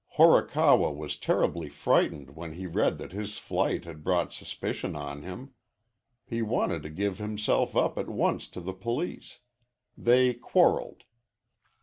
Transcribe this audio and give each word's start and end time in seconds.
Horikawa 0.17 0.91
was 0.91 1.15
terribly 1.15 1.69
frightened 1.69 2.35
when 2.35 2.53
he 2.53 2.65
read 2.65 2.97
that 2.97 3.11
his 3.11 3.37
flight 3.37 3.85
had 3.85 4.03
brought 4.03 4.33
suspicion 4.33 4.95
on 4.95 5.21
him. 5.21 5.51
He 6.25 6.41
wanted 6.41 6.81
to 6.81 6.89
give 6.89 7.19
himself 7.19 7.75
up 7.75 7.99
at 7.99 8.09
once 8.09 8.47
to 8.47 8.61
the 8.61 8.73
police. 8.73 9.41
They 9.95 10.33
quarreled. 10.33 11.03